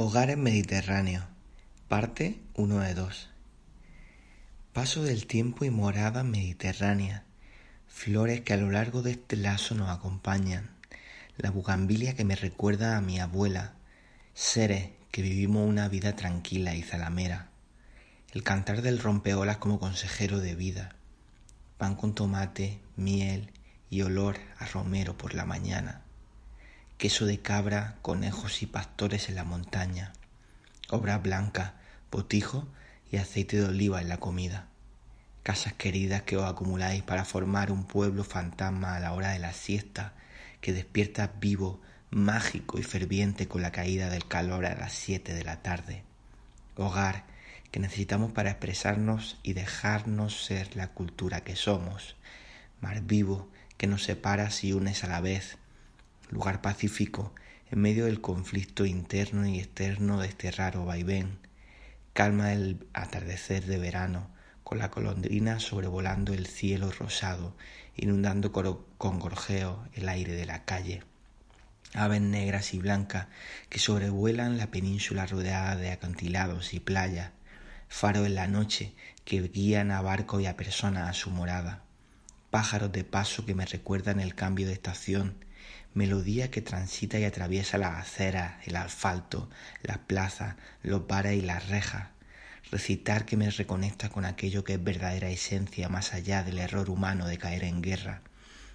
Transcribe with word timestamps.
Hogares 0.00 0.38
Mediterráneos, 0.38 1.24
parte 1.88 2.38
1 2.54 2.78
de 2.78 2.94
2. 2.94 3.30
Paso 4.72 5.02
del 5.02 5.26
tiempo 5.26 5.64
y 5.64 5.70
morada 5.70 6.22
mediterránea, 6.22 7.24
flores 7.88 8.42
que 8.42 8.52
a 8.52 8.58
lo 8.58 8.70
largo 8.70 9.02
de 9.02 9.10
este 9.10 9.34
lazo 9.34 9.74
nos 9.74 9.90
acompañan, 9.90 10.70
la 11.36 11.50
bugambilia 11.50 12.14
que 12.14 12.24
me 12.24 12.36
recuerda 12.36 12.96
a 12.96 13.00
mi 13.00 13.18
abuela, 13.18 13.74
seres 14.34 14.90
que 15.10 15.22
vivimos 15.22 15.68
una 15.68 15.88
vida 15.88 16.14
tranquila 16.14 16.76
y 16.76 16.82
zalamera, 16.84 17.48
el 18.30 18.44
cantar 18.44 18.82
del 18.82 19.00
rompeolas 19.00 19.56
como 19.56 19.80
consejero 19.80 20.38
de 20.38 20.54
vida, 20.54 20.94
pan 21.76 21.96
con 21.96 22.14
tomate, 22.14 22.78
miel 22.94 23.50
y 23.90 24.02
olor 24.02 24.36
a 24.60 24.66
romero 24.66 25.18
por 25.18 25.34
la 25.34 25.44
mañana 25.44 26.04
queso 26.98 27.26
de 27.26 27.38
cabra, 27.38 27.96
conejos 28.02 28.60
y 28.60 28.66
pastores 28.66 29.28
en 29.28 29.36
la 29.36 29.44
montaña, 29.44 30.12
obra 30.90 31.18
blanca, 31.18 31.74
botijo 32.10 32.66
y 33.12 33.18
aceite 33.18 33.56
de 33.56 33.66
oliva 33.66 34.00
en 34.00 34.08
la 34.08 34.18
comida, 34.18 34.66
casas 35.44 35.74
queridas 35.74 36.22
que 36.22 36.36
os 36.36 36.44
acumuláis 36.44 37.04
para 37.04 37.24
formar 37.24 37.70
un 37.70 37.84
pueblo 37.84 38.24
fantasma 38.24 38.96
a 38.96 39.00
la 39.00 39.12
hora 39.12 39.30
de 39.30 39.38
la 39.38 39.52
siesta, 39.52 40.14
que 40.60 40.72
despierta 40.72 41.34
vivo, 41.40 41.80
mágico 42.10 42.80
y 42.80 42.82
ferviente 42.82 43.46
con 43.46 43.62
la 43.62 43.70
caída 43.70 44.10
del 44.10 44.26
calor 44.26 44.66
a 44.66 44.74
las 44.74 44.92
siete 44.92 45.34
de 45.34 45.44
la 45.44 45.62
tarde, 45.62 46.02
hogar 46.74 47.26
que 47.70 47.78
necesitamos 47.78 48.32
para 48.32 48.50
expresarnos 48.50 49.38
y 49.44 49.52
dejarnos 49.52 50.44
ser 50.44 50.74
la 50.74 50.88
cultura 50.88 51.44
que 51.44 51.54
somos, 51.54 52.16
mar 52.80 53.02
vivo 53.02 53.48
que 53.76 53.86
nos 53.86 54.02
separa 54.02 54.48
y 54.62 54.72
unes 54.72 55.04
a 55.04 55.06
la 55.06 55.20
vez, 55.20 55.58
lugar 56.30 56.60
pacífico 56.60 57.34
en 57.70 57.80
medio 57.80 58.06
del 58.06 58.20
conflicto 58.20 58.86
interno 58.86 59.46
y 59.46 59.58
externo 59.58 60.20
de 60.20 60.28
este 60.28 60.50
raro 60.50 60.84
vaivén, 60.84 61.38
calma 62.12 62.52
el 62.52 62.86
atardecer 62.94 63.66
de 63.66 63.78
verano, 63.78 64.30
con 64.64 64.78
la 64.78 64.90
colondrina 64.90 65.60
sobrevolando 65.60 66.34
el 66.34 66.46
cielo 66.46 66.90
rosado, 66.90 67.56
inundando 67.96 68.52
con 68.52 69.18
gorjeo 69.18 69.86
el 69.94 70.08
aire 70.08 70.34
de 70.34 70.44
la 70.44 70.64
calle. 70.64 71.02
Aves 71.94 72.20
negras 72.20 72.74
y 72.74 72.78
blancas 72.78 73.28
que 73.70 73.78
sobrevuelan 73.78 74.58
la 74.58 74.70
península 74.70 75.26
rodeada 75.26 75.76
de 75.76 75.90
acantilados 75.90 76.74
y 76.74 76.80
playas, 76.80 77.30
faro 77.88 78.26
en 78.26 78.34
la 78.34 78.46
noche 78.46 78.94
que 79.24 79.40
guían 79.40 79.90
a 79.90 80.02
barco 80.02 80.38
y 80.40 80.46
a 80.46 80.56
personas 80.56 81.08
a 81.08 81.14
su 81.14 81.30
morada, 81.30 81.82
pájaros 82.50 82.92
de 82.92 83.04
paso 83.04 83.46
que 83.46 83.54
me 83.54 83.64
recuerdan 83.64 84.20
el 84.20 84.34
cambio 84.34 84.66
de 84.66 84.74
estación, 84.74 85.44
melodía 85.94 86.50
que 86.50 86.62
transita 86.62 87.18
y 87.18 87.24
atraviesa 87.24 87.78
las 87.78 87.96
aceras, 87.96 88.54
el 88.66 88.76
asfalto, 88.76 89.48
las 89.82 89.98
plazas, 89.98 90.56
los 90.82 91.06
bares 91.06 91.36
y 91.36 91.40
las 91.40 91.68
rejas, 91.68 92.08
recitar 92.70 93.24
que 93.24 93.36
me 93.36 93.50
reconecta 93.50 94.08
con 94.08 94.24
aquello 94.24 94.64
que 94.64 94.74
es 94.74 94.84
verdadera 94.84 95.30
esencia 95.30 95.88
más 95.88 96.14
allá 96.14 96.42
del 96.42 96.58
error 96.58 96.90
humano 96.90 97.26
de 97.26 97.38
caer 97.38 97.64
en 97.64 97.82
guerra. 97.82 98.22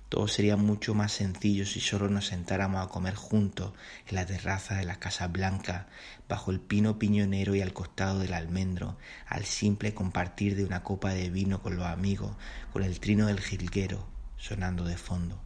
Todo 0.09 0.27
sería 0.27 0.58
mucho 0.58 0.94
más 0.94 1.11
sencillo 1.11 1.66
si 1.66 1.80
solo 1.80 2.09
nos 2.09 2.27
sentáramos 2.27 2.86
a 2.86 2.89
comer 2.89 3.16
juntos 3.16 3.73
en 4.08 4.16
la 4.16 4.25
terraza 4.25 4.75
de 4.75 4.86
las 4.86 4.97
Casas 4.97 5.31
Blancas, 5.31 5.86
bajo 6.27 6.52
el 6.52 6.59
pino 6.59 6.99
piñonero 6.99 7.55
y 7.55 7.61
al 7.61 7.73
costado 7.73 8.19
del 8.19 8.33
almendro, 8.33 8.97
al 9.27 9.45
simple 9.45 9.94
compartir 9.94 10.55
de 10.55 10.66
una 10.66 10.83
copa 10.83 11.14
de 11.14 11.30
vino 11.30 11.61
con 11.61 11.77
los 11.77 11.88
amigos, 11.88 12.36
con 12.73 12.83
el 12.83 12.99
trino 12.99 13.27
del 13.27 13.39
jilguero 13.39 14.05
sonando 14.38 14.83
de 14.83 14.97
fondo 14.97 15.41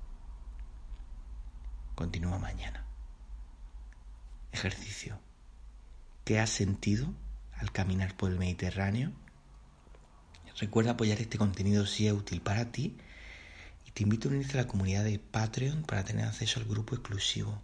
continúa 1.98 2.38
mañana. 2.38 2.86
Ejercicio. 4.52 5.20
¿Qué 6.26 6.40
has 6.40 6.52
sentido 6.52 7.12
al 7.53 7.72
caminar 7.72 8.16
por 8.16 8.30
el 8.30 8.38
Mediterráneo? 8.38 9.12
Recuerda 10.59 10.92
apoyar 10.92 11.20
este 11.20 11.40
contenido 11.40 11.88
si 11.88 12.06
es 12.06 12.14
útil 12.14 12.40
para 12.42 12.72
ti 12.72 12.98
y 13.88 13.91
te 13.91 14.03
invito 14.03 14.30
a 14.30 14.31
unirte 14.31 14.59
a 14.59 14.62
la 14.62 14.68
comunidad 14.68 15.03
de 15.06 15.18
Patreon 15.18 15.81
para 15.84 16.03
tener 16.03 16.25
acceso 16.25 16.59
al 16.59 16.68
grupo 16.68 16.94
exclusivo. 16.94 17.63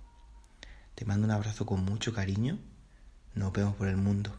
Te 0.95 1.05
mando 1.05 1.25
un 1.25 1.31
abrazo 1.31 1.67
con 1.67 1.85
mucho 1.85 2.11
cariño. 2.11 2.57
Nos 3.35 3.53
vemos 3.53 3.75
por 3.75 3.87
el 3.87 3.97
mundo. 3.97 4.35